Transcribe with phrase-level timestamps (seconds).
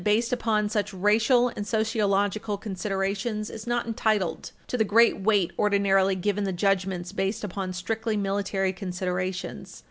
[0.03, 5.51] 240 based upon such racial and sociological considerations is not entitled to the great weight
[5.59, 9.79] ordinarily given the judgments based upon strictly military considerations.